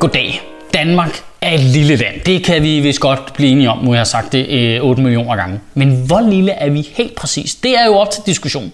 Goddag. 0.00 0.40
Danmark 0.74 1.22
er 1.40 1.54
et 1.54 1.60
lille 1.60 1.96
land. 1.96 2.20
Det 2.26 2.44
kan 2.44 2.62
vi 2.62 2.80
vist 2.80 3.00
godt 3.00 3.32
blive 3.34 3.50
enige 3.50 3.70
om, 3.70 3.78
nu 3.84 3.92
jeg 3.92 4.00
har 4.00 4.04
sagt 4.04 4.32
det 4.32 4.48
øh, 4.48 4.84
8 4.84 5.02
millioner 5.02 5.36
gange. 5.36 5.60
Men 5.74 6.02
hvor 6.06 6.30
lille 6.30 6.52
er 6.52 6.70
vi 6.70 6.88
helt 6.92 7.14
præcis? 7.14 7.54
Det 7.54 7.78
er 7.78 7.86
jo 7.86 7.94
op 7.94 8.10
til 8.10 8.22
diskussion. 8.26 8.72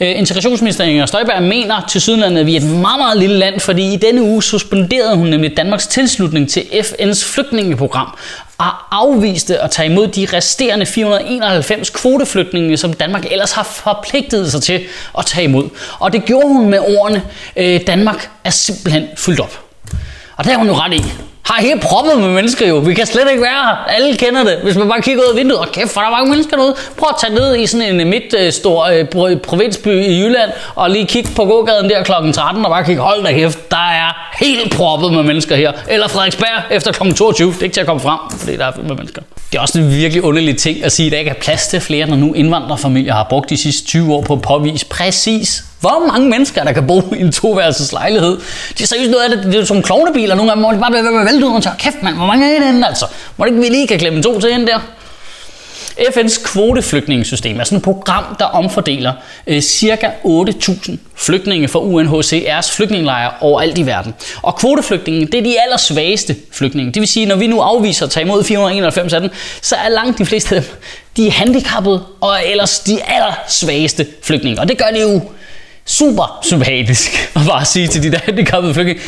Øh, 0.00 0.18
integrationsminister 0.18 0.84
Inger 0.84 1.06
Støjberg 1.06 1.42
mener 1.42 1.86
til 1.88 2.00
Sydlandet, 2.00 2.40
at 2.40 2.46
vi 2.46 2.56
er 2.56 2.60
et 2.60 2.66
meget, 2.66 2.98
meget 2.98 3.18
lille 3.18 3.36
land, 3.38 3.60
fordi 3.60 3.92
i 3.92 3.96
denne 3.96 4.22
uge 4.22 4.42
suspenderede 4.42 5.16
hun 5.16 5.26
nemlig 5.26 5.56
Danmarks 5.56 5.86
tilslutning 5.86 6.50
til 6.50 6.60
FN's 6.60 7.34
flygtningeprogram 7.34 8.18
og 8.58 8.70
afviste 8.90 9.58
at 9.58 9.70
tage 9.70 9.90
imod 9.90 10.08
de 10.08 10.26
resterende 10.32 10.86
491 10.86 11.90
kvoteflygtninge, 11.90 12.76
som 12.76 12.92
Danmark 12.92 13.26
ellers 13.30 13.52
har 13.52 13.62
forpligtet 13.62 14.52
sig 14.52 14.62
til 14.62 14.80
at 15.18 15.26
tage 15.26 15.44
imod. 15.44 15.68
Og 15.98 16.12
det 16.12 16.24
gjorde 16.24 16.48
hun 16.48 16.70
med 16.70 16.78
ordene, 16.78 17.22
øh, 17.56 17.80
Danmark 17.86 18.30
er 18.44 18.50
simpelthen 18.50 19.08
fyldt 19.16 19.40
op. 19.40 19.61
Og 20.36 20.44
det 20.44 20.52
har 20.52 20.58
hun 20.58 20.68
jo 20.68 20.74
ret 20.74 20.94
i. 20.94 21.04
Har 21.44 21.62
helt 21.62 21.82
proppet 21.82 22.20
med 22.20 22.28
mennesker 22.28 22.68
jo. 22.68 22.76
Vi 22.76 22.94
kan 22.94 23.06
slet 23.06 23.30
ikke 23.30 23.42
være 23.42 23.64
her. 23.64 23.84
Alle 23.96 24.16
kender 24.16 24.44
det. 24.44 24.58
Hvis 24.62 24.76
man 24.76 24.88
bare 24.88 25.02
kigger 25.02 25.22
ud 25.22 25.28
af 25.28 25.36
vinduet, 25.36 25.60
og 25.60 25.68
kæft, 25.72 25.90
for 25.90 26.00
der 26.00 26.08
er 26.08 26.10
mange 26.10 26.30
mennesker 26.30 26.56
derude. 26.56 26.74
Prøv 26.98 27.08
at 27.10 27.16
tage 27.20 27.34
ned 27.34 27.56
i 27.56 27.66
sådan 27.66 28.00
en 28.00 28.10
midt 28.10 28.54
stor 28.54 28.84
øh, 28.84 29.32
øh 29.32 29.40
provinsby 29.40 29.88
i 29.88 30.22
Jylland, 30.22 30.50
og 30.74 30.90
lige 30.90 31.06
kigge 31.06 31.30
på 31.36 31.44
gågaden 31.44 31.90
der 31.90 32.02
kl. 32.02 32.12
13, 32.32 32.64
og 32.64 32.70
bare 32.70 32.84
kigge, 32.84 33.02
hold 33.02 33.24
da 33.24 33.32
kæft, 33.32 33.70
der 33.70 33.76
er 33.76 34.31
helt 34.42 34.72
proppet 34.76 35.12
med 35.12 35.22
mennesker 35.22 35.56
her. 35.56 35.72
Eller 35.88 36.08
Frederiksberg 36.08 36.62
efter 36.70 36.92
kl. 36.92 37.12
22. 37.12 37.52
Det 37.52 37.58
er 37.58 37.62
ikke 37.62 37.74
til 37.74 37.80
at 37.80 37.86
komme 37.86 38.00
frem, 38.00 38.18
fordi 38.38 38.56
der 38.56 38.64
er 38.66 38.72
fyldt 38.72 38.88
med 38.88 38.96
mennesker. 38.96 39.22
Det 39.52 39.58
er 39.58 39.62
også 39.62 39.78
en 39.78 39.90
virkelig 39.90 40.24
underlig 40.24 40.56
ting 40.56 40.84
at 40.84 40.92
sige, 40.92 41.06
at 41.06 41.12
der 41.12 41.18
ikke 41.18 41.30
er 41.30 41.34
plads 41.40 41.66
til 41.66 41.80
flere, 41.80 42.06
når 42.06 42.16
nu 42.16 42.32
indvandrerfamilier 42.32 43.12
har 43.14 43.26
brugt 43.30 43.50
de 43.50 43.56
sidste 43.56 43.86
20 43.86 44.14
år 44.14 44.22
på 44.22 44.32
at 44.32 44.42
påvise 44.42 44.86
præcis 44.86 45.64
hvor 45.80 46.12
mange 46.12 46.28
mennesker, 46.28 46.64
der 46.64 46.72
kan 46.72 46.86
bo 46.86 47.14
i 47.14 47.20
en 47.20 47.32
toværelses 47.32 47.92
lejlighed. 47.92 48.38
Det 48.68 48.82
er 48.82 48.86
seriøst 48.86 49.10
noget 49.10 49.24
af 49.24 49.36
det, 49.36 49.52
det 49.52 49.60
er 49.60 49.64
som 49.64 49.82
klovnebiler 49.82 50.34
nogle 50.34 50.50
gange, 50.50 50.64
hvor 50.64 50.72
de 50.72 50.78
bare 50.78 50.90
bliver 50.90 51.24
væltet 51.24 51.42
ud 51.42 51.54
og 51.54 51.62
tager, 51.62 51.76
kæft 51.76 52.02
mand, 52.02 52.16
hvor 52.16 52.26
mange 52.26 52.54
er 52.54 52.58
det 52.58 52.66
henne, 52.66 52.86
altså? 52.88 53.06
Må 53.36 53.44
det 53.44 53.50
ikke 53.50 53.62
vi 53.62 53.68
lige 53.68 53.86
kan 53.86 53.98
klemme 53.98 54.22
to 54.22 54.40
til 54.40 54.50
ind 54.50 54.66
der? 54.66 54.78
FN's 55.98 56.44
kvoteflygtningesystem 56.44 57.60
er 57.60 57.64
sådan 57.64 57.78
et 57.78 57.84
program, 57.84 58.24
der 58.38 58.44
omfordeler 58.44 59.12
øh, 59.46 59.60
ca. 59.60 60.10
8.000 60.24 60.96
flygtninge 61.16 61.68
fra 61.68 61.78
UNHCR's 61.78 62.76
flygtningelejre 62.76 63.30
overalt 63.40 63.78
i 63.78 63.86
verden. 63.86 64.14
Og 64.42 64.56
kvoteflygtninge, 64.56 65.26
det 65.26 65.34
er 65.34 65.42
de 65.42 65.62
allersvageste 65.62 66.36
flygtninge. 66.52 66.92
Det 66.92 67.00
vil 67.00 67.08
sige, 67.08 67.26
når 67.26 67.36
vi 67.36 67.46
nu 67.46 67.60
afviser 67.60 68.06
at 68.06 68.10
tage 68.10 68.24
imod 68.24 68.44
491 68.44 69.12
af 69.12 69.20
dem, 69.20 69.30
så 69.62 69.76
er 69.76 69.88
langt 69.88 70.18
de 70.18 70.26
fleste 70.26 70.56
af 70.56 70.62
dem, 70.62 70.70
de 71.16 71.26
er 71.26 71.30
handicappede 71.30 72.04
og 72.20 72.38
ellers 72.46 72.78
de 72.78 73.02
allersvageste 73.02 74.06
flygtninge. 74.22 74.60
Og 74.60 74.68
det 74.68 74.78
gør 74.78 74.90
det 74.94 75.02
jo 75.02 75.20
super 75.84 76.38
sympatisk 76.42 77.10
at 77.36 77.42
bare 77.48 77.64
sige 77.64 77.88
til 77.88 78.02
de 78.02 78.12
der 78.12 78.18
handicappede 78.24 78.74
flygtninge, 78.74 79.02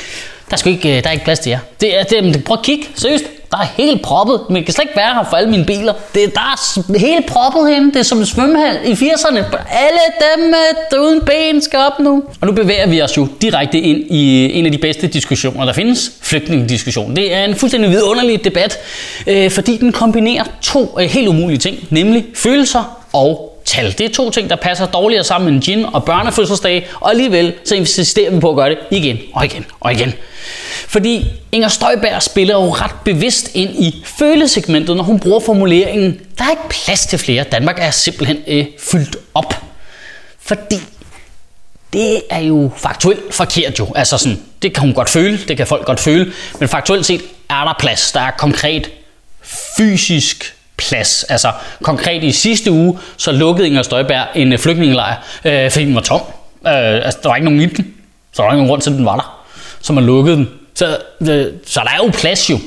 der, 0.50 0.56
skal 0.56 0.72
ikke, 0.72 0.96
øh, 0.96 1.02
der 1.02 1.08
er 1.08 1.12
ikke 1.12 1.24
plads 1.24 1.38
til 1.38 1.50
jer. 1.50 1.58
Det 1.80 1.98
er, 1.98 2.02
det, 2.02 2.44
prøv 2.44 2.56
at 2.58 2.64
kigge, 2.64 2.86
seriøst. 2.94 3.24
Der 3.50 3.58
er 3.58 3.66
helt 3.76 4.02
proppet. 4.02 4.40
Man 4.50 4.64
kan 4.64 4.74
slet 4.74 4.84
ikke 4.84 4.96
være 4.96 5.14
her 5.14 5.24
for 5.30 5.36
alle 5.36 5.50
mine 5.50 5.64
biler. 5.64 5.92
Det, 6.14 6.34
der 6.34 6.40
er 6.40 6.98
helt 6.98 7.26
proppet 7.26 7.68
herinde. 7.68 7.92
Det 7.92 7.96
er 7.96 8.02
som 8.02 8.18
en 8.18 8.26
svømmehal 8.26 8.78
i 8.84 8.92
80'erne. 8.92 9.38
Alle 9.70 10.00
dem 10.36 10.48
øh, 10.48 10.54
der 10.90 10.98
uden 10.98 11.20
ben 11.20 11.62
skal 11.62 11.78
op 11.78 11.98
nu. 12.00 12.22
Og 12.40 12.46
nu 12.46 12.52
bevæger 12.52 12.86
vi 12.86 13.02
os 13.02 13.16
jo 13.16 13.28
direkte 13.42 13.78
ind 13.78 13.98
i 14.10 14.44
øh, 14.44 14.58
en 14.58 14.66
af 14.66 14.72
de 14.72 14.78
bedste 14.78 15.06
diskussioner, 15.06 15.64
der 15.64 15.72
findes. 15.72 16.12
Flygtningediskussion. 16.22 17.16
Det 17.16 17.34
er 17.34 17.44
en 17.44 17.54
fuldstændig 17.54 17.90
vidunderlig 17.90 18.44
debat, 18.44 18.78
øh, 19.26 19.50
fordi 19.50 19.76
den 19.76 19.92
kombinerer 19.92 20.44
to 20.62 20.96
øh, 21.00 21.04
helt 21.04 21.28
umulige 21.28 21.58
ting, 21.58 21.78
nemlig 21.90 22.24
følelser 22.34 22.98
og 23.12 23.53
tal. 23.64 23.94
Det 23.98 24.00
er 24.00 24.14
to 24.14 24.30
ting, 24.30 24.50
der 24.50 24.56
passer 24.56 24.86
dårligere 24.86 25.24
sammen 25.24 25.54
end 25.54 25.62
gin 25.62 25.84
og 25.84 26.04
børnefødselsdag, 26.04 26.88
og 27.00 27.10
alligevel 27.10 27.54
så 27.64 27.74
insisterer 27.74 28.30
vi 28.30 28.40
på 28.40 28.50
at 28.50 28.56
gøre 28.56 28.70
det 28.70 28.78
igen 28.90 29.18
og 29.34 29.44
igen 29.44 29.64
og 29.80 29.92
igen. 29.92 30.12
Fordi 30.88 31.24
Inger 31.52 31.68
Støjberg 31.68 32.22
spiller 32.22 32.54
jo 32.54 32.70
ret 32.70 32.94
bevidst 33.04 33.50
ind 33.54 33.70
i 33.70 34.04
følesegmentet, 34.04 34.96
når 34.96 35.04
hun 35.04 35.20
bruger 35.20 35.40
formuleringen, 35.40 36.20
der 36.38 36.44
er 36.44 36.50
ikke 36.50 36.68
plads 36.68 37.06
til 37.06 37.18
flere, 37.18 37.44
Danmark 37.44 37.76
er 37.78 37.90
simpelthen 37.90 38.38
øh, 38.46 38.66
fyldt 38.78 39.16
op. 39.34 39.54
Fordi 40.40 40.80
det 41.92 42.22
er 42.30 42.40
jo 42.40 42.70
faktuelt 42.76 43.34
forkert 43.34 43.78
jo. 43.78 43.92
Altså 43.94 44.18
sådan, 44.18 44.42
det 44.62 44.74
kan 44.74 44.80
hun 44.80 44.94
godt 44.94 45.10
føle, 45.10 45.38
det 45.48 45.56
kan 45.56 45.66
folk 45.66 45.86
godt 45.86 46.00
føle, 46.00 46.32
men 46.60 46.68
faktuelt 46.68 47.06
set 47.06 47.22
er 47.50 47.64
der 47.64 47.74
plads. 47.78 48.12
Der 48.12 48.20
er 48.20 48.30
konkret 48.30 48.90
fysisk 49.76 50.54
plads. 50.76 51.24
Altså 51.24 51.52
konkret 51.82 52.24
i 52.24 52.32
sidste 52.32 52.70
uge, 52.70 52.98
så 53.16 53.32
lukkede 53.32 53.66
Inger 53.66 53.82
Støjberg 53.82 54.26
en 54.34 54.52
øh, 54.52 54.58
flygtningelejr, 54.58 55.16
øh, 55.44 55.70
fordi 55.70 55.84
den 55.84 55.94
var 55.94 56.00
tom. 56.00 56.20
Øh, 56.66 56.72
altså, 56.94 57.18
der 57.22 57.28
var 57.28 57.36
ikke 57.36 57.44
nogen 57.44 57.60
i 57.60 57.66
den, 57.66 57.94
så 58.32 58.42
der 58.42 58.48
var 58.48 58.52
ingen 58.52 58.68
grund 58.68 58.82
til, 58.82 58.90
at 58.90 58.96
den 58.96 59.04
var 59.04 59.16
der. 59.16 59.44
Så 59.80 59.92
man 59.92 60.04
lukkede 60.04 60.36
den. 60.36 60.48
Så, 60.74 60.98
øh, 61.20 61.46
så 61.66 61.80
der 61.84 61.90
er 61.90 61.96
jo 61.96 62.10
plads 62.14 62.50
jo, 62.50 62.58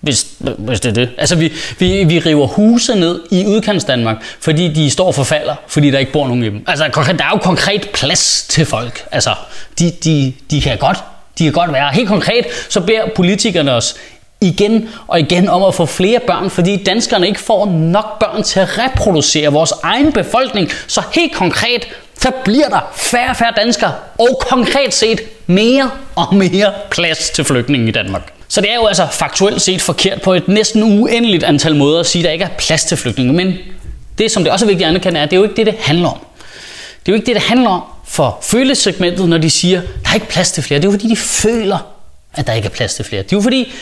hvis, 0.00 0.26
hvis 0.58 0.80
det 0.80 0.88
er 0.88 0.94
det. 0.94 1.10
Altså 1.18 1.36
vi, 1.36 1.52
vi, 1.78 2.04
vi 2.04 2.18
river 2.18 2.46
huse 2.46 2.94
ned 2.94 3.20
i 3.30 3.46
udkants 3.46 3.84
Danmark, 3.84 4.16
fordi 4.40 4.68
de 4.68 4.90
står 4.90 5.06
og 5.06 5.14
forfalder, 5.14 5.54
fordi 5.68 5.90
der 5.90 5.98
ikke 5.98 6.12
bor 6.12 6.26
nogen 6.26 6.42
i 6.42 6.46
dem. 6.46 6.64
Altså 6.66 6.84
der 6.94 7.24
er 7.24 7.30
jo 7.32 7.38
konkret 7.38 7.88
plads 7.94 8.46
til 8.48 8.66
folk. 8.66 9.06
Altså 9.12 9.34
de, 9.78 9.90
de, 9.90 10.32
de 10.50 10.60
kan 10.60 10.78
godt 10.78 10.98
de 11.38 11.44
kan 11.44 11.52
godt 11.52 11.72
være. 11.72 11.92
Helt 11.92 12.08
konkret, 12.08 12.46
så 12.68 12.80
beder 12.80 13.02
politikerne 13.16 13.72
os 13.72 13.94
igen 14.40 14.88
og 15.06 15.20
igen 15.20 15.48
om 15.48 15.62
at 15.62 15.74
få 15.74 15.86
flere 15.86 16.20
børn, 16.26 16.50
fordi 16.50 16.84
danskerne 16.84 17.28
ikke 17.28 17.40
får 17.40 17.66
nok 17.66 18.18
børn 18.20 18.42
til 18.42 18.60
at 18.60 18.78
reproducere 18.78 19.52
vores 19.52 19.72
egen 19.82 20.12
befolkning. 20.12 20.70
Så 20.86 21.02
helt 21.14 21.34
konkret, 21.34 21.88
så 22.20 22.30
bliver 22.44 22.68
der 22.68 22.80
færre 22.94 23.30
og 23.30 23.36
færre 23.36 23.52
danskere, 23.56 23.92
og 24.18 24.42
konkret 24.50 24.94
set 24.94 25.20
mere 25.46 25.90
og 26.14 26.34
mere 26.34 26.72
plads 26.90 27.30
til 27.30 27.44
flygtninge 27.44 27.88
i 27.88 27.92
Danmark. 27.92 28.32
Så 28.48 28.60
det 28.60 28.70
er 28.70 28.74
jo 28.74 28.86
altså 28.86 29.06
faktuelt 29.12 29.62
set 29.62 29.82
forkert 29.82 30.22
på 30.22 30.34
et 30.34 30.48
næsten 30.48 30.82
uendeligt 30.82 31.44
antal 31.44 31.76
måder 31.76 32.00
at 32.00 32.06
sige, 32.06 32.22
at 32.22 32.24
der 32.24 32.30
ikke 32.32 32.44
er 32.44 32.56
plads 32.58 32.84
til 32.84 32.96
flygtninge. 32.96 33.32
Men 33.32 33.54
det, 34.18 34.30
som 34.30 34.44
det 34.44 34.52
også 34.52 34.64
er 34.64 34.68
vigtigt 34.68 34.86
at 34.86 34.90
anerkende, 34.90 35.20
er, 35.20 35.24
at 35.24 35.30
det 35.30 35.36
er 35.36 35.40
jo 35.40 35.44
ikke 35.44 35.56
det, 35.56 35.66
det 35.66 35.74
handler 35.80 36.08
om. 36.08 36.18
Det 37.06 37.12
er 37.12 37.12
jo 37.12 37.14
ikke 37.14 37.26
det, 37.26 37.34
det 37.34 37.42
handler 37.42 37.68
om 37.70 37.82
for 38.04 38.38
følesegmentet, 38.42 39.28
når 39.28 39.38
de 39.38 39.50
siger, 39.50 39.80
at 39.80 39.86
der 40.04 40.10
er 40.10 40.14
ikke 40.14 40.28
plads 40.28 40.52
til 40.52 40.62
flere. 40.62 40.80
Det 40.80 40.84
er 40.84 40.88
jo 40.88 40.92
fordi, 40.92 41.08
de 41.08 41.16
føler, 41.16 41.78
at 42.34 42.46
der 42.46 42.52
ikke 42.52 42.66
er 42.66 42.70
plads 42.70 42.94
til 42.94 43.04
flere. 43.04 43.22
Det 43.22 43.32
er 43.32 43.36
jo 43.36 43.42
fordi, 43.42 43.72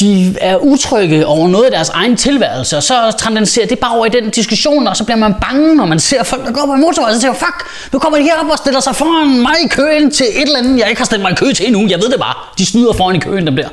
de 0.00 0.36
er 0.40 0.56
utrygge 0.56 1.26
over 1.26 1.48
noget 1.48 1.64
af 1.64 1.70
deres 1.70 1.88
egen 1.88 2.16
tilværelse, 2.16 2.76
og 2.76 2.82
så 2.82 3.14
transcenderer 3.18 3.66
det 3.66 3.78
bare 3.78 3.96
over 3.96 4.06
i 4.06 4.08
den 4.08 4.30
diskussion, 4.30 4.86
og 4.86 4.96
så 4.96 5.04
bliver 5.04 5.18
man 5.18 5.34
bange, 5.40 5.76
når 5.76 5.86
man 5.86 6.00
ser 6.00 6.22
folk, 6.22 6.46
der 6.46 6.52
går 6.52 6.66
på 6.66 6.72
motorvej, 6.72 7.08
og 7.08 7.14
så 7.14 7.20
siger 7.20 7.32
fuck, 7.32 7.66
nu 7.92 7.98
kommer 7.98 8.18
de 8.18 8.24
herop 8.24 8.50
og 8.50 8.58
stiller 8.58 8.80
sig 8.80 8.96
foran 8.96 9.40
mig 9.40 9.54
i 9.64 9.68
køen 9.68 10.10
til 10.10 10.26
et 10.26 10.42
eller 10.42 10.58
andet, 10.58 10.78
jeg 10.78 10.88
ikke 10.88 11.00
har 11.00 11.06
stillet 11.06 11.22
mig 11.22 11.32
i 11.32 11.34
kø 11.34 11.52
til 11.52 11.66
endnu, 11.66 11.86
jeg 11.88 11.98
ved 11.98 12.08
det 12.08 12.20
bare, 12.20 12.34
de 12.58 12.66
snyder 12.66 12.92
foran 12.92 13.16
i 13.16 13.18
køen, 13.18 13.46
dem 13.46 13.56
der. 13.56 13.68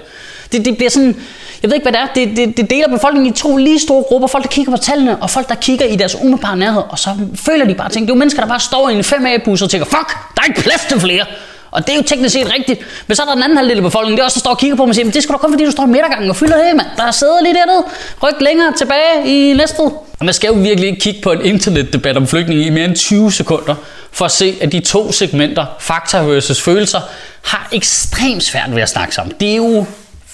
Det, 0.52 0.66
det 0.66 0.78
bliver 0.78 0.90
sådan, 0.90 1.16
jeg 1.62 1.70
ved 1.70 1.76
ikke 1.76 1.90
hvad 1.90 1.94
det 1.94 2.02
er, 2.02 2.08
det, 2.16 2.38
det, 2.38 2.58
det 2.58 2.70
deler 2.70 2.88
befolkningen 2.88 3.34
i 3.34 3.38
to 3.38 3.58
lige 3.58 3.80
store 3.80 4.04
grupper, 4.04 4.28
folk 4.28 4.44
der 4.44 4.50
kigger 4.50 4.72
på 4.72 4.78
tallene, 4.78 5.18
og 5.22 5.30
folk 5.30 5.50
der 5.50 5.56
kigger 5.56 5.86
i 5.86 5.96
deres 5.96 6.16
umiddelbare 6.16 6.58
nærhed, 6.58 6.84
og 6.90 7.00
så 7.00 7.10
føler 7.36 7.66
de 7.66 7.74
bare 7.74 7.90
ting. 7.90 8.08
Det 8.08 8.12
er 8.12 8.16
jo 8.16 8.20
mennesker, 8.20 8.42
der 8.42 8.48
bare 8.48 8.60
står 8.60 8.90
i 8.90 8.94
en 8.94 9.00
5A-bus 9.02 9.62
og 9.62 9.70
tænker, 9.70 9.86
fuck, 9.86 10.18
der 10.36 10.42
er 10.42 10.46
ikke 10.46 10.62
plads 10.62 10.86
til 10.90 11.00
flere. 11.00 11.26
Og 11.72 11.88
det 11.88 11.94
er 11.94 11.98
jo 11.98 12.04
teknisk 12.04 12.34
set 12.34 12.54
rigtigt. 12.54 12.80
Men 13.08 13.16
så 13.16 13.22
er 13.22 13.26
der 13.26 13.34
den 13.34 13.44
anden 13.44 13.58
halvdel 13.58 13.78
af 13.78 13.84
befolkningen, 13.84 14.18
det 14.18 14.22
er 14.22 14.26
også, 14.26 14.36
der 14.36 14.40
står 14.40 14.52
og 14.52 14.60
kigger 14.60 14.76
på 14.76 14.86
mig 14.86 14.90
og 14.90 14.96
siger, 14.96 15.06
men 15.06 15.14
det 15.14 15.24
skal 15.24 15.34
du 15.34 15.38
kun 15.38 15.52
fordi, 15.52 15.66
du 15.66 15.72
står 15.72 15.84
i 15.84 15.88
midtergangen 15.88 16.30
og 16.30 16.36
fylder 16.36 16.58
det, 16.58 16.76
mand. 16.76 16.88
Der 16.98 17.12
sidder 17.12 17.42
lige 17.42 17.54
dernede. 17.54 17.84
Ryk 18.24 18.42
længere 18.42 18.74
tilbage 18.78 19.28
i 19.28 19.54
næstet. 19.54 19.92
Og 20.20 20.26
man 20.26 20.34
skal 20.34 20.48
jo 20.48 20.54
virkelig 20.54 20.90
ikke 20.90 21.02
kigge 21.02 21.22
på 21.22 21.32
en 21.32 21.46
internetdebat 21.46 22.18
om 22.18 22.28
flygtninge 22.28 22.66
i 22.66 22.70
mere 22.70 22.86
end 22.86 22.96
20 22.96 23.32
sekunder, 23.32 23.76
for 24.12 24.26
at 24.26 24.32
se, 24.32 24.58
at 24.62 24.72
de 24.72 24.80
to 24.80 25.12
segmenter, 25.12 25.66
fakta 25.80 26.18
versus 26.18 26.62
følelser, 26.62 27.00
har 27.42 27.70
ekstremt 27.72 28.44
svært 28.44 28.76
ved 28.76 28.82
at 28.82 28.90
snakke 28.90 29.16
sammen. 29.16 29.36
Det 29.40 29.52
er 29.52 29.56
jo 29.56 29.86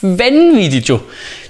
vanvittigt 0.02 0.90
jo. 0.90 1.00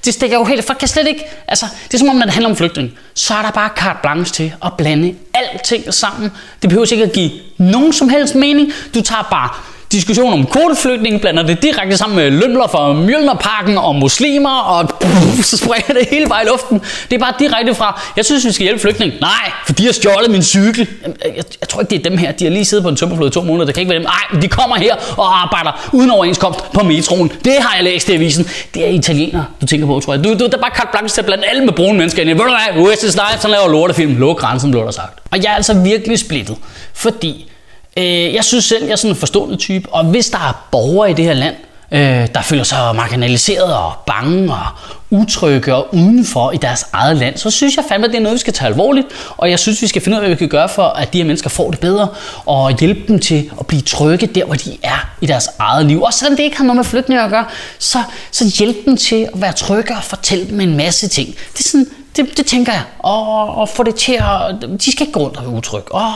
Det 0.06 0.14
stikker 0.14 0.38
jo 0.38 0.44
helt, 0.44 0.66
folk 0.66 0.80
kan 0.80 0.88
slet 0.88 1.08
ikke, 1.08 1.26
altså 1.47 1.66
det 1.88 1.94
er 1.94 1.97
som 1.97 2.09
om, 2.09 2.16
når 2.16 2.24
det 2.24 2.34
handler 2.34 2.50
om 2.50 2.56
flygtning, 2.56 2.92
så 3.14 3.34
er 3.34 3.42
der 3.42 3.52
bare 3.52 3.70
carte 3.76 4.00
blanche 4.02 4.34
til 4.34 4.53
at 4.66 4.73
blande 4.78 5.16
alting 5.34 5.94
sammen. 5.94 6.32
Det 6.61 6.70
behøver 6.70 6.94
ikke 6.94 7.03
at 7.03 7.11
give 7.11 7.32
nogen 7.58 7.94
som 7.94 8.09
helst 8.09 8.35
mening. 8.35 8.73
Du 8.94 9.02
tager 9.02 9.28
bare 9.32 9.50
diskussion 9.91 10.34
om 10.34 10.45
kvoteflygtninge 10.45 11.19
blander 11.19 11.43
det 11.43 11.63
direkte 11.63 11.97
sammen 11.97 12.16
med 12.16 12.31
lømler 12.31 12.67
fra 12.67 12.93
Mjølnerparken 12.93 13.78
og 13.78 13.95
muslimer, 13.95 14.59
og 14.59 14.89
pff, 15.01 15.43
så 15.49 15.57
springer 15.57 15.93
det 15.93 16.07
hele 16.11 16.28
bare 16.28 16.43
i 16.43 16.47
luften. 16.47 16.81
Det 17.09 17.16
er 17.16 17.19
bare 17.19 17.34
direkte 17.39 17.75
fra, 17.75 18.01
jeg 18.17 18.25
synes, 18.25 18.45
vi 18.45 18.51
skal 18.51 18.63
hjælpe 18.63 18.81
flygtninge. 18.81 19.17
Nej, 19.22 19.51
for 19.66 19.73
de 19.73 19.85
har 19.85 19.91
stjålet 19.91 20.31
min 20.31 20.43
cykel. 20.43 20.87
Jeg, 21.01 21.13
øh, 21.25 21.37
jeg, 21.37 21.43
jeg 21.61 21.69
tror 21.69 21.81
ikke, 21.81 21.89
det 21.89 21.99
er 22.05 22.09
dem 22.09 22.17
her. 22.17 22.31
De 22.31 22.43
har 22.43 22.51
lige 22.51 22.66
siddet 22.66 22.84
på 22.84 22.89
en 22.89 22.95
tømmerflod 22.95 23.28
i 23.29 23.31
to 23.31 23.41
måneder. 23.41 23.66
Det 23.66 23.75
kan 23.75 23.81
ikke 23.81 23.89
være 23.89 23.99
dem. 23.99 24.07
Nej, 24.07 24.41
de 24.41 24.47
kommer 24.47 24.75
her 24.75 24.95
og 25.17 25.41
arbejder 25.41 25.89
uden 25.93 26.11
overenskomst 26.11 26.59
på 26.73 26.84
metroen. 26.84 27.31
Det 27.45 27.53
har 27.59 27.75
jeg 27.75 27.84
læst 27.84 28.09
i 28.09 28.13
avisen. 28.13 28.47
Det 28.73 28.85
er 28.85 28.89
italienere, 28.89 29.45
du 29.61 29.66
tænker 29.66 29.87
på, 29.87 29.99
tror 29.99 30.13
jeg. 30.13 30.23
Du, 30.23 30.29
du 30.29 30.45
der 30.45 30.57
er 30.57 30.61
bare 30.61 30.75
carte 30.75 30.89
blanche 30.91 31.16
til 31.16 31.22
at 31.22 31.25
blande 31.25 31.45
alle 31.45 31.66
med 31.66 31.73
brune 31.73 31.97
mennesker 31.97 32.22
ind. 32.22 32.29
Ved 32.29 32.37
du 32.37 32.43
hvad? 32.43 32.84
West 32.85 33.03
is 33.03 33.13
Life, 33.13 33.41
så 33.41 33.47
laver 33.47 33.67
lortefilm. 33.67 34.17
Luk 34.17 34.37
grænsen, 34.37 34.72
blev 34.72 34.84
der 34.84 34.91
sagt. 34.91 35.19
Og 35.31 35.43
jeg 35.43 35.51
er 35.51 35.55
altså 35.55 35.73
virkelig 35.73 36.19
splittet, 36.19 36.57
fordi 36.93 37.51
Øh, 37.97 38.34
jeg 38.34 38.44
synes 38.44 38.66
selv, 38.66 38.84
jeg 38.84 38.91
er 38.91 38.96
sådan 38.96 39.11
en 39.11 39.20
forstående 39.20 39.55
type, 39.55 39.90
og 39.94 40.03
hvis 40.05 40.29
der 40.29 40.38
er 40.38 40.67
borgere 40.72 41.11
i 41.11 41.14
det 41.14 41.26
her 41.26 41.34
land, 41.34 41.55
øh, 41.91 42.28
der 42.34 42.41
føler 42.41 42.64
sig 42.64 42.96
marginaliseret 42.96 43.73
og 43.73 43.94
bange 44.05 44.53
og 44.53 44.66
utrygge 45.09 45.76
og 45.76 45.96
udenfor 45.96 46.52
i 46.52 46.58
deres 46.58 46.85
eget 46.94 47.17
land, 47.17 47.38
så 47.38 47.49
synes 47.49 47.76
jeg 47.76 47.85
fandme, 47.90 48.05
at 48.05 48.11
det 48.11 48.17
er 48.17 48.22
noget, 48.22 48.34
vi 48.34 48.40
skal 48.40 48.53
tage 48.53 48.70
alvorligt, 48.70 49.08
og 49.38 49.49
jeg 49.49 49.59
synes, 49.59 49.82
vi 49.82 49.88
skal 49.88 50.02
finde 50.02 50.16
ud 50.16 50.22
af, 50.22 50.28
hvad 50.28 50.35
vi 50.35 50.40
kan 50.40 50.49
gøre 50.49 50.70
for, 50.70 50.84
at 50.84 51.14
de 51.14 51.17
her 51.17 51.26
mennesker 51.26 51.49
får 51.49 51.72
det 51.72 51.79
bedre, 51.79 52.08
og 52.46 52.79
hjælpe 52.79 53.02
dem 53.08 53.20
til 53.20 53.52
at 53.59 53.67
blive 53.67 53.82
trygge 53.82 54.28
der, 54.28 54.46
hvor 54.46 54.55
de 54.55 54.78
er 54.84 55.09
i 55.22 55.26
deres 55.26 55.49
eget 55.59 55.85
liv. 55.85 56.03
Og 56.03 56.14
selvom 56.14 56.38
det 56.38 56.44
ikke 56.44 56.58
har 56.58 56.64
noget 56.64 56.76
med 56.76 56.84
flygtninge 56.84 57.23
at 57.23 57.29
gøre, 57.29 57.46
så, 57.79 57.99
så 58.32 58.55
hjælp 58.59 58.85
dem 58.85 58.97
til 58.97 59.29
at 59.34 59.41
være 59.41 59.53
trygge 59.53 59.96
og 59.96 60.03
fortælle 60.03 60.47
dem 60.49 60.61
en 60.61 60.78
masse 60.78 61.08
ting. 61.08 61.28
Det 61.28 61.59
er 61.59 61.70
sådan, 61.70 61.88
det, 62.17 62.37
det 62.37 62.46
tænker 62.46 62.72
jeg. 62.72 62.84
Og, 62.99 63.55
og 63.55 63.69
få 63.69 63.84
det 63.84 63.96
til 63.96 64.14
at... 64.14 64.69
De 64.85 64.91
skal 64.91 65.08
ikke 65.08 65.14
gå 65.14 65.19
rundt 65.19 65.37
og 65.37 65.43
være 65.43 65.53
utryg. 65.53 65.93
Og 65.93 66.11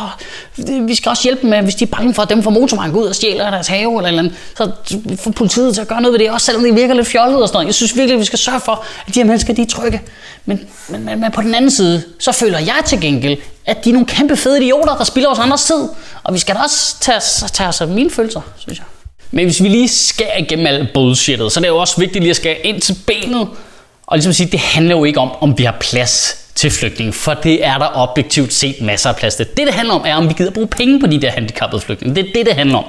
vi 0.87 0.95
skal 0.95 1.09
også 1.09 1.23
hjælpe 1.23 1.41
dem 1.41 1.49
med, 1.49 1.61
hvis 1.61 1.75
de 1.75 1.83
er 1.83 1.87
bange 1.87 2.13
for, 2.13 2.21
at 2.21 2.29
dem 2.29 2.43
fra 2.43 2.49
motorvejen 2.49 2.91
går 2.91 2.99
ud 2.99 3.05
og 3.05 3.15
stjæler 3.15 3.49
deres 3.49 3.67
have 3.67 3.97
eller 3.97 4.07
eller 4.07 4.19
andet, 4.19 4.33
så 4.57 4.71
få 5.19 5.31
politiet 5.31 5.73
til 5.73 5.81
at 5.81 5.87
gøre 5.87 6.01
noget 6.01 6.13
ved 6.13 6.19
det, 6.19 6.31
også 6.31 6.45
selvom 6.45 6.63
det 6.63 6.75
virker 6.75 6.93
lidt 6.93 7.07
fjollet 7.07 7.41
og 7.41 7.47
sådan 7.47 7.55
noget. 7.55 7.67
Jeg 7.67 7.75
synes 7.75 7.95
virkelig, 7.95 8.13
at 8.13 8.19
vi 8.19 8.25
skal 8.25 8.39
sørge 8.39 8.59
for, 8.59 8.85
at 9.07 9.15
de 9.15 9.19
her 9.19 9.25
mennesker, 9.25 9.53
de 9.53 9.61
er 9.61 9.65
trygge. 9.65 10.01
Men, 10.45 10.59
men, 10.89 11.05
men, 11.05 11.19
men 11.19 11.31
på 11.31 11.41
den 11.41 11.55
anden 11.55 11.71
side, 11.71 12.03
så 12.19 12.31
føler 12.31 12.59
jeg 12.59 12.81
til 12.85 13.01
gengæld, 13.01 13.37
at 13.65 13.85
de 13.85 13.89
er 13.89 13.93
nogle 13.93 14.07
kæmpe 14.07 14.37
fede 14.37 14.63
idioter, 14.63 14.95
der 14.97 15.03
spiller 15.03 15.29
os 15.29 15.39
andres 15.39 15.63
tid. 15.63 15.87
Og 16.23 16.33
vi 16.33 16.39
skal 16.39 16.55
da 16.55 16.59
også 16.59 16.95
tage, 17.01 17.19
tage 17.53 17.69
os 17.69 17.81
af 17.81 17.87
mine 17.87 18.09
følelser, 18.09 18.41
synes 18.57 18.79
jeg. 18.79 18.85
Men 19.31 19.45
hvis 19.45 19.63
vi 19.63 19.67
lige 19.67 19.87
skærer 19.87 20.37
igennem 20.37 20.67
alt 20.67 20.93
bullshittet, 20.93 21.51
så 21.51 21.59
er 21.59 21.61
det 21.61 21.67
jo 21.67 21.77
også 21.77 21.97
vigtigt 21.97 22.23
lige 22.23 22.29
at 22.29 22.35
skære 22.35 22.57
ind 22.65 22.81
til 22.81 22.95
benet 23.07 23.47
og 24.07 24.17
ligesom 24.17 24.33
sige, 24.33 24.51
det 24.51 24.59
handler 24.59 24.95
jo 24.97 25.03
ikke 25.03 25.19
om, 25.19 25.31
om 25.41 25.57
vi 25.57 25.63
har 25.63 25.77
plads 25.79 26.37
til 26.55 26.71
flygtninge, 26.71 27.13
for 27.13 27.33
det 27.33 27.65
er 27.65 27.77
der 27.77 27.87
objektivt 27.93 28.53
set 28.53 28.81
masser 28.81 29.09
af 29.09 29.15
plads 29.15 29.35
til. 29.35 29.47
Det, 29.47 29.67
det 29.67 29.73
handler 29.73 29.93
om, 29.93 30.01
er, 30.05 30.15
om 30.15 30.29
vi 30.29 30.33
gider 30.33 30.51
bruge 30.51 30.67
penge 30.67 30.99
på 30.99 31.07
de 31.07 31.21
der 31.21 31.31
handicappede 31.31 31.81
flygtninge. 31.81 32.15
Det 32.15 32.29
er 32.29 32.33
det, 32.33 32.45
det 32.45 32.55
handler 32.55 32.77
om. 32.77 32.85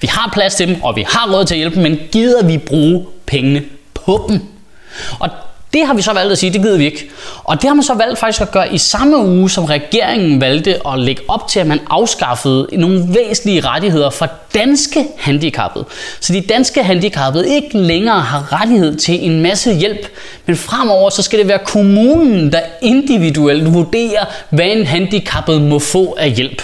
Vi 0.00 0.06
har 0.06 0.30
plads 0.32 0.54
til 0.54 0.68
dem, 0.68 0.82
og 0.82 0.96
vi 0.96 1.06
har 1.08 1.32
råd 1.32 1.44
til 1.44 1.54
at 1.54 1.58
hjælpe 1.58 1.74
dem, 1.74 1.82
men 1.82 1.98
gider 2.12 2.46
vi 2.46 2.58
bruge 2.58 3.06
pengene 3.26 3.62
på 3.94 4.26
dem? 4.28 4.40
Og 5.18 5.28
det 5.74 5.86
har 5.86 5.94
vi 5.94 6.02
så 6.02 6.12
valgt 6.12 6.32
at 6.32 6.38
sige, 6.38 6.52
det 6.52 6.62
gider 6.62 6.76
vi 6.76 6.84
ikke. 6.84 7.10
Og 7.44 7.62
det 7.62 7.68
har 7.68 7.74
man 7.74 7.82
så 7.82 7.94
valgt 7.94 8.18
faktisk 8.18 8.40
at 8.40 8.50
gøre 8.50 8.74
i 8.74 8.78
samme 8.78 9.18
uge, 9.18 9.50
som 9.50 9.64
regeringen 9.64 10.40
valgte 10.40 10.88
at 10.88 10.98
lægge 10.98 11.22
op 11.28 11.48
til, 11.48 11.60
at 11.60 11.66
man 11.66 11.80
afskaffede 11.90 12.68
nogle 12.72 13.04
væsentlige 13.08 13.60
rettigheder 13.60 14.10
for 14.10 14.28
danske 14.54 15.06
handicappede. 15.18 15.84
Så 16.20 16.32
de 16.32 16.40
danske 16.40 16.82
handicappede 16.82 17.54
ikke 17.54 17.78
længere 17.78 18.20
har 18.20 18.60
rettighed 18.60 18.96
til 18.96 19.26
en 19.26 19.40
masse 19.40 19.74
hjælp, 19.74 20.08
men 20.46 20.56
fremover 20.56 21.10
så 21.10 21.22
skal 21.22 21.38
det 21.38 21.48
være 21.48 21.58
kommunen, 21.64 22.52
der 22.52 22.60
individuelt 22.82 23.74
vurderer, 23.74 24.24
hvad 24.50 24.66
en 24.66 24.86
handicappet 24.86 25.62
må 25.62 25.78
få 25.78 26.16
af 26.18 26.30
hjælp. 26.30 26.62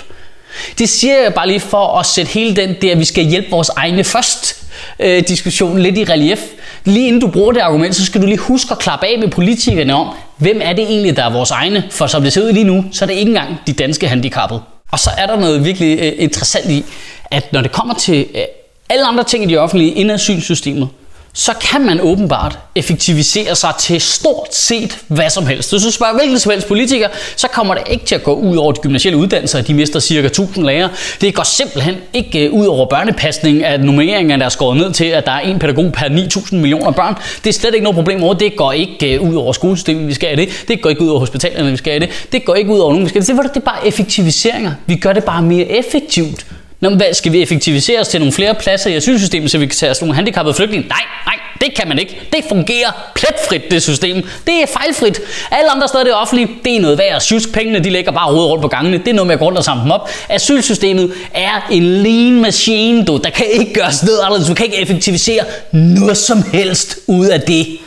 Det 0.79 0.89
siger 0.89 1.23
jeg 1.23 1.35
bare 1.35 1.49
lige 1.49 1.61
for 1.61 1.99
at 1.99 2.06
sætte 2.06 2.33
hele 2.33 2.56
den 2.56 2.75
der, 2.83 2.93
at 2.93 2.99
vi 2.99 3.05
skal 3.05 3.25
hjælpe 3.25 3.51
vores 3.51 3.69
egne 3.69 4.05
først 4.05 4.56
øh, 5.01 5.23
diskussion 5.29 5.79
lidt 5.79 5.99
i 5.99 6.05
relief. 6.05 6.41
Lige 6.85 7.06
inden 7.06 7.21
du 7.21 7.29
bruger 7.29 7.53
det 7.53 7.61
argument, 7.61 7.97
så 7.97 8.05
skal 8.05 8.23
du 8.23 8.27
lige 8.27 8.38
huske 8.38 8.73
at 8.73 8.79
klappe 8.79 9.06
af 9.06 9.19
med 9.19 9.29
politikerne 9.29 9.94
om, 9.94 10.09
hvem 10.37 10.61
er 10.62 10.73
det 10.73 10.85
egentlig, 10.85 11.17
der 11.17 11.25
er 11.25 11.32
vores 11.32 11.50
egne? 11.50 11.85
For 11.91 12.06
som 12.06 12.23
det 12.23 12.32
ser 12.32 12.43
ud 12.43 12.53
lige 12.53 12.65
nu, 12.65 12.85
så 12.93 13.05
er 13.05 13.06
det 13.06 13.15
ikke 13.15 13.29
engang 13.29 13.56
de 13.67 13.73
danske 13.73 14.09
handicappede. 14.09 14.61
Og 14.91 14.99
så 14.99 15.11
er 15.19 15.27
der 15.27 15.41
noget 15.41 15.65
virkelig 15.65 15.99
øh, 16.00 16.12
interessant 16.17 16.71
i, 16.71 16.85
at 17.31 17.53
når 17.53 17.61
det 17.61 17.73
kommer 17.73 17.94
til 17.94 18.27
øh, 18.35 18.43
alle 18.88 19.06
andre 19.06 19.25
ting 19.25 19.44
i 19.44 19.47
det 19.47 19.59
offentlige 19.59 19.93
inden 19.93 20.15
asylsystemet, 20.15 20.88
så 21.32 21.53
kan 21.71 21.87
man 21.87 22.00
åbenbart 22.00 22.59
effektivisere 22.75 23.56
sig 23.56 23.73
til 23.79 24.00
stort 24.00 24.55
set 24.55 24.99
hvad 25.09 25.31
som 25.31 25.47
helst. 25.47 25.71
Hvis 25.71 25.82
du 25.82 25.91
spørger 25.91 26.15
hvilken 26.15 26.38
som 26.38 26.53
helst 26.53 26.69
politiker, 26.69 27.09
så 27.37 27.49
kommer 27.49 27.75
det 27.75 27.82
ikke 27.91 28.05
til 28.05 28.15
at 28.15 28.23
gå 28.23 28.35
ud 28.35 28.56
over 28.56 28.73
de 28.73 28.81
gymnasielle 28.81 29.19
uddannelser, 29.19 29.62
de 29.62 29.75
mister 29.75 30.00
cirka 30.00 30.27
1000 30.27 30.67
lærere. 30.67 30.91
Det 31.21 31.35
går 31.35 31.43
simpelthen 31.43 31.94
ikke 32.12 32.47
øh, 32.47 32.53
ud 32.53 32.67
over 32.67 32.87
børnepasning, 32.87 33.65
at 33.65 33.85
nummeringerne 33.85 34.44
er 34.44 34.49
skåret 34.49 34.77
ned 34.77 34.93
til, 34.93 35.05
at 35.05 35.27
der 35.27 35.32
er 35.32 35.41
en 35.41 35.59
pædagog 35.59 35.93
per 35.93 36.09
9000 36.09 36.61
millioner 36.61 36.91
børn. 36.91 37.15
Det 37.44 37.50
er 37.50 37.55
slet 37.55 37.75
ikke 37.75 37.85
noget 37.85 37.94
problem 37.97 38.23
over. 38.23 38.35
Det 38.35 38.56
går 38.56 38.73
ikke 38.73 39.15
øh, 39.15 39.23
ud 39.31 39.35
over 39.35 39.53
skolesystemet, 39.53 40.09
vi 40.09 40.15
skal 40.15 40.29
have 40.29 40.41
det. 40.41 40.65
Det 40.69 40.82
går 40.82 40.91
ikke 40.91 41.03
ud 41.03 41.09
over 41.09 41.21
hospitalerne, 41.21 41.71
vi 41.71 41.77
skal 41.77 41.93
have 41.93 42.00
det. 42.00 42.29
Det 42.32 42.44
går 42.44 42.55
ikke 42.55 42.71
ud 42.71 42.79
over 42.79 42.93
nogen, 42.93 43.05
vi 43.05 43.09
skal 43.09 43.25
have 43.27 43.43
det. 43.43 43.55
Det 43.55 43.61
er 43.61 43.65
bare 43.65 43.87
effektiviseringer. 43.87 44.73
Vi 44.87 44.97
gør 44.97 45.12
det 45.12 45.25
bare 45.25 45.43
mere 45.43 45.65
effektivt. 45.65 46.47
Nå, 46.81 46.91
hvad, 46.91 47.15
skal 47.15 47.32
vi 47.32 47.43
effektivisere 47.43 48.00
os 48.00 48.09
til 48.09 48.21
nogle 48.21 48.32
flere 48.32 48.55
pladser 48.55 48.91
i 48.91 48.94
asylsystemet, 48.94 49.50
så 49.50 49.59
vi 49.59 49.67
kan 49.67 49.77
tage 49.77 49.91
os 49.91 50.00
nogle 50.00 50.15
handicappede 50.15 50.55
flygtninge? 50.55 50.88
Nej, 50.88 51.03
nej, 51.27 51.35
det 51.61 51.75
kan 51.75 51.88
man 51.88 51.99
ikke. 51.99 52.21
Det 52.32 52.44
fungerer 52.49 53.11
pletfrit, 53.15 53.71
det 53.71 53.82
system. 53.82 54.17
Det 54.47 54.62
er 54.62 54.67
fejlfrit. 54.79 55.21
Alle 55.50 55.71
andre 55.71 55.88
steder 55.88 56.05
det 56.05 56.15
offentlige, 56.15 56.49
det 56.65 56.77
er 56.77 56.81
noget 56.81 56.99
værd. 56.99 57.21
Sjusk 57.21 57.53
pengene, 57.53 57.79
de 57.85 57.91
ligger 57.91 58.12
bare 58.12 58.29
rodet 58.29 58.50
rundt 58.50 58.62
på 58.62 58.69
gangene. 58.69 58.99
Det 58.99 59.09
er 59.09 59.12
noget 59.12 59.27
med 59.27 59.35
at 59.35 59.38
gå 59.38 59.44
rundt 59.44 59.59
og 59.59 59.65
samle 59.65 59.82
dem 59.82 59.91
op. 59.91 60.09
Asylsystemet 60.29 61.12
er 61.35 61.69
en 61.71 61.82
lean 61.82 62.41
machine, 62.41 63.05
du. 63.05 63.17
Der 63.17 63.31
kan 63.31 63.47
ikke 63.53 63.73
gøres 63.73 64.03
noget 64.03 64.19
anderledes. 64.19 64.49
Du 64.49 64.55
kan 64.55 64.67
ikke 64.67 64.79
effektivisere 64.82 65.44
noget 65.73 66.17
som 66.17 66.44
helst 66.53 66.99
ud 67.06 67.27
af 67.27 67.41
det. 67.41 67.79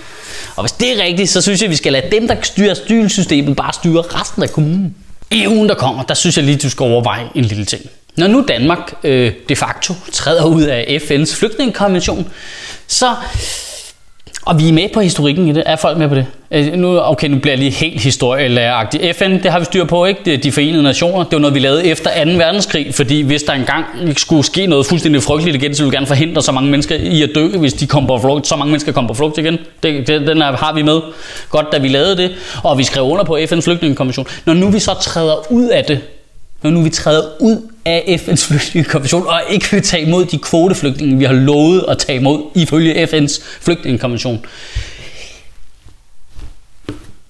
Og 0.56 0.63
hvis 0.63 0.72
det 0.72 1.00
er 1.00 1.04
rigtigt, 1.04 1.30
så 1.30 1.42
synes 1.42 1.62
jeg, 1.62 1.68
at 1.68 1.72
vi 1.72 1.75
skal 1.75 1.94
lade 1.94 2.12
dem, 2.12 2.28
der 2.28 2.36
styrer 2.42 2.72
asylsystemet, 2.72 3.56
bare 3.56 3.74
styre 3.74 4.01
resten 4.01 4.44
af 4.44 4.51
kommunen. 4.51 4.95
I 5.31 5.48
ugen, 5.48 5.69
der 5.69 5.75
kommer, 5.75 6.04
der 6.04 6.13
synes 6.13 6.38
jeg 6.38 6.45
lige, 6.45 6.57
du 6.57 6.69
skal 6.69 6.84
overveje 6.84 7.24
en 7.36 7.45
lille 7.45 7.66
ting. 7.66 7.81
Når 8.18 8.27
nu 8.27 8.45
Danmark 8.48 8.94
øh, 9.04 9.31
de 9.50 9.56
facto 9.56 9.94
træder 10.12 10.45
ud 10.45 10.63
af 10.63 11.00
FN's 11.01 11.39
flygtningekonvention, 11.39 12.31
så 12.88 13.15
og 14.45 14.60
vi 14.60 14.69
er 14.69 14.74
med 14.74 14.89
på 14.94 15.00
historikken 15.00 15.48
i 15.48 15.54
det. 15.54 15.63
Er 15.65 15.75
folk 15.75 15.98
med 15.98 16.10
på 16.10 16.15
det? 16.15 16.25
Øh, 16.51 16.74
nu, 16.74 17.01
okay, 17.01 17.27
nu 17.27 17.39
bliver 17.39 17.51
jeg 17.51 17.60
lige 17.60 17.71
helt 17.71 18.01
historielæreragtig. 18.01 19.15
FN, 19.15 19.31
det 19.31 19.51
har 19.51 19.60
vi 19.60 19.65
styr 19.65 19.86
på, 19.86 20.06
ikke? 20.06 20.21
Det, 20.25 20.44
de 20.44 20.51
forenede 20.51 20.83
nationer, 20.83 21.24
det 21.24 21.31
var 21.31 21.39
noget, 21.39 21.54
vi 21.54 21.60
lavede 21.60 21.86
efter 21.86 22.25
2. 22.25 22.31
verdenskrig, 22.31 22.95
fordi 22.95 23.21
hvis 23.21 23.44
der 23.44 23.54
engang 23.54 23.86
skulle 24.18 24.45
ske 24.45 24.68
noget 24.68 24.86
fuldstændig 24.86 25.24
frygteligt 25.24 25.56
igen, 25.56 25.75
så 25.75 25.83
ville 25.83 25.92
vi 25.92 25.95
gerne 25.95 26.07
forhindre 26.07 26.42
så 26.42 26.51
mange 26.51 26.71
mennesker 26.71 26.95
i 26.95 27.24
at 27.24 27.30
dø, 27.36 27.48
hvis 27.48 27.74
de 27.74 27.88
kom 27.88 28.07
på 28.07 28.19
flugt, 28.19 28.48
så 28.48 28.56
mange 28.56 28.71
mennesker 28.71 28.92
kom 28.92 29.07
på 29.07 29.13
flugt 29.13 29.38
igen. 29.38 29.57
Det, 29.83 30.07
det, 30.07 30.27
den 30.27 30.42
har 30.42 30.74
vi 30.74 30.81
med. 30.81 31.01
Godt, 31.50 31.66
da 31.71 31.77
vi 31.77 31.88
lavede 31.88 32.18
det, 32.18 32.31
og 32.63 32.77
vi 32.77 32.83
skrev 32.83 33.04
under 33.04 33.24
på 33.24 33.38
FN's 33.38 33.62
flygtningekonvention. 33.62 34.27
Når 34.45 34.54
nu 34.54 34.69
vi 34.69 34.80
så 34.80 34.94
træder 35.01 35.51
ud 35.51 35.68
af 35.68 35.83
det, 35.83 36.00
når 36.63 36.69
nu 36.69 36.81
vi 36.81 36.89
træder 36.89 37.24
ud 37.39 37.69
af 37.86 38.19
FN's 38.21 38.48
flygtningekonvention 38.48 39.27
og 39.27 39.42
ikke 39.50 39.71
vil 39.71 39.81
tage 39.81 40.04
imod 40.04 40.25
de 40.25 40.38
kvoteflygtninge, 40.38 41.18
vi 41.18 41.25
har 41.25 41.33
lovet 41.33 41.86
at 41.88 41.98
tage 41.98 42.19
imod 42.19 42.42
ifølge 42.56 43.04
FN's 43.04 43.44
flygtningekonvention. 43.62 44.45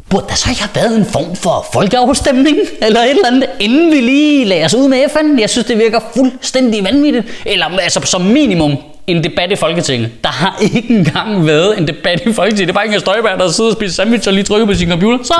Burde 0.09 0.25
der 0.29 0.35
så 0.35 0.49
ikke 0.49 0.61
have 0.61 0.75
været 0.75 0.97
en 0.97 1.05
form 1.05 1.35
for 1.35 1.65
folkeafstemning 1.73 2.57
eller 2.81 2.99
et 2.99 3.09
eller 3.09 3.27
andet, 3.27 3.49
inden 3.59 3.91
vi 3.91 4.01
lige 4.01 4.45
lader 4.45 4.65
os 4.65 4.73
ud 4.73 4.87
med 4.87 5.09
FN? 5.09 5.39
Jeg 5.39 5.49
synes, 5.49 5.67
det 5.67 5.77
virker 5.77 5.99
fuldstændig 6.15 6.83
vanvittigt. 6.83 7.25
Eller 7.45 7.65
altså 7.65 8.01
som 8.03 8.21
minimum 8.21 8.77
en 9.07 9.23
debat 9.23 9.51
i 9.51 9.55
Folketinget. 9.55 10.11
Der 10.23 10.29
har 10.29 10.59
ikke 10.75 10.89
engang 10.89 11.45
været 11.47 11.77
en 11.77 11.87
debat 11.87 12.21
i 12.25 12.33
Folketinget. 12.33 12.67
Det 12.67 12.69
er 12.69 12.73
bare 12.73 12.85
ikke 12.85 12.95
en 12.95 13.01
støjbær, 13.01 13.35
der 13.35 13.51
sidder 13.51 13.69
og 13.69 13.75
spiser 13.75 13.93
sandwich 13.93 14.27
og 14.27 14.33
lige 14.33 14.43
trykker 14.43 14.65
på 14.65 14.73
sin 14.73 14.89
computer. 14.89 15.23
Så 15.23 15.35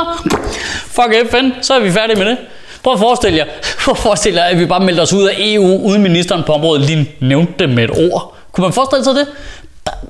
fuck 0.88 1.32
FN, 1.32 1.50
så 1.62 1.74
er 1.74 1.80
vi 1.80 1.92
færdige 1.92 2.18
med 2.18 2.26
det. 2.26 2.38
Prøv 2.84 2.94
at 2.94 3.00
forestille 3.00 3.38
jer, 3.38 3.46
prøv 3.84 3.92
at 3.92 3.98
forestille 3.98 4.42
jer, 4.42 4.48
at 4.48 4.60
vi 4.60 4.66
bare 4.66 4.80
meldte 4.80 5.02
os 5.02 5.14
ud 5.14 5.24
af 5.28 5.34
EU, 5.38 5.78
uden 5.88 6.04
ministeren 6.04 6.44
på 6.44 6.54
området 6.54 6.86
lige 6.86 7.12
nævnte 7.22 7.54
det 7.60 7.70
med 7.70 7.84
et 7.84 7.92
ord. 7.92 8.36
Kunne 8.52 8.62
man 8.64 8.74
forestille 8.74 9.04
sig 9.04 9.16
det? 9.16 9.28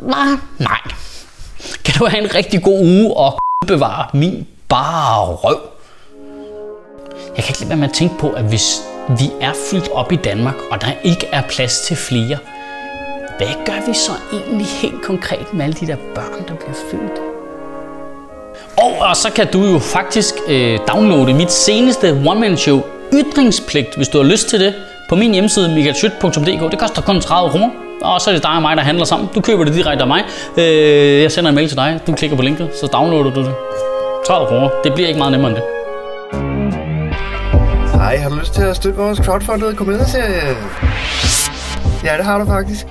Nej, 0.02 0.28
nej. 0.60 0.80
Kan 1.86 1.94
du 2.00 2.06
have 2.06 2.24
en 2.24 2.36
rigtig 2.36 2.64
god 2.64 2.80
uge 2.80 3.18
og 3.18 3.40
bevare 3.68 4.06
min 4.14 4.48
bare 4.70 5.26
røv? 5.26 5.60
Jeg 7.36 7.44
kan 7.44 7.52
ikke 7.52 7.60
lade 7.60 7.70
være 7.70 7.78
med 7.78 7.88
at 7.88 7.94
tænke 7.94 8.18
på, 8.20 8.30
at 8.30 8.44
hvis 8.44 8.82
vi 9.20 9.32
er 9.42 9.54
fyldt 9.72 9.90
op 9.92 10.12
i 10.12 10.16
Danmark, 10.16 10.56
og 10.72 10.82
der 10.82 10.92
ikke 11.04 11.28
er 11.32 11.42
plads 11.42 11.82
til 11.82 11.96
flere, 11.96 12.38
hvad 13.38 13.66
gør 13.66 13.88
vi 13.88 13.94
så 13.94 14.12
egentlig 14.34 14.68
helt 14.68 15.02
konkret 15.04 15.54
med 15.54 15.66
alle 15.66 15.74
de 15.74 15.88
der 15.88 15.98
børn, 16.16 16.48
der 16.48 16.56
bliver 16.56 16.76
født? 16.92 17.23
Og, 18.78 18.92
og 19.10 19.16
så 19.16 19.32
kan 19.36 19.48
du 19.54 19.66
jo 19.66 19.80
faktisk 19.80 20.36
øh, 20.48 20.80
downloade 20.88 21.34
mit 21.34 21.52
seneste 21.52 22.12
one-man-show 22.26 22.82
Ytringspligt, 23.14 23.96
hvis 23.96 24.08
du 24.08 24.18
har 24.18 24.26
lyst 24.26 24.50
til 24.50 24.60
det, 24.60 24.74
på 25.10 25.16
min 25.16 25.32
hjemmeside 25.32 25.70
michaelschyt.dk. 25.70 26.72
Det 26.72 26.80
koster 26.80 27.02
kun 27.02 27.22
30 27.22 27.52
kroner, 27.52 27.70
og 28.02 28.22
så 28.22 28.30
er 28.30 28.34
det 28.34 28.44
dig 28.44 28.52
og 28.52 28.62
mig, 28.62 28.78
der 28.78 28.84
handler 28.84 29.06
sammen. 29.06 29.30
Du 29.36 29.42
køber 29.42 29.64
det 29.64 29.74
direkte 29.74 30.02
af 30.02 30.08
mig. 30.08 30.24
Øh, 30.58 31.22
jeg 31.22 31.32
sender 31.32 31.50
en 31.50 31.56
mail 31.56 31.68
til 31.68 31.78
dig, 31.78 32.00
du 32.08 32.14
klikker 32.14 32.38
på 32.38 32.44
linket, 32.44 32.70
så 32.82 32.88
downloader 32.88 33.34
du 33.34 33.42
det. 33.44 33.56
30 34.28 34.48
kroner, 34.48 34.70
det 34.84 34.94
bliver 34.94 35.08
ikke 35.08 35.18
meget 35.18 35.32
nemmere 35.32 35.52
end 35.52 35.58
det. 35.58 35.66
Hej, 37.94 38.18
har 38.18 38.30
du 38.30 38.36
lyst 38.36 38.54
til 38.54 38.62
at 38.62 38.76
støtte 38.76 39.00
vores 39.00 39.20
crowdfundede 39.20 39.76
komedieserie? 39.76 40.56
Ja, 42.04 42.18
det 42.18 42.26
har 42.26 42.38
du 42.40 42.46
faktisk. 42.46 42.88